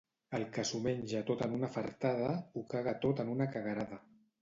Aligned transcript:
El 0.37 0.45
que 0.55 0.63
s'ho 0.69 0.81
menja 0.85 1.21
tot 1.27 1.45
en 1.49 1.55
una 1.59 1.71
fartada, 1.77 2.33
ho 2.63 2.67
caga 2.75 2.99
tot 3.07 3.25
en 3.27 3.35
una 3.39 3.53
caguerada. 3.57 4.05